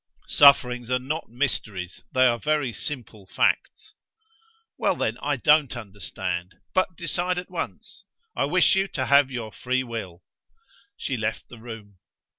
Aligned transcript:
"Sufferings 0.29 0.89
are 0.89 0.97
not 0.97 1.29
mysteries, 1.29 2.01
they 2.11 2.25
are 2.25 2.39
very 2.39 2.73
simple 2.73 3.27
facts." 3.27 3.93
"Well, 4.75 4.95
then, 4.95 5.19
I 5.21 5.35
don't 5.37 5.77
understand. 5.77 6.55
But 6.73 6.97
decide 6.97 7.37
at 7.37 7.51
once. 7.51 8.03
I 8.35 8.45
wish 8.45 8.75
you 8.75 8.87
to 8.87 9.05
have 9.05 9.29
your 9.29 9.51
free 9.51 9.83
will." 9.83 10.23
She 10.97 11.17
left 11.17 11.49
the 11.49 11.59
room. 11.59 11.99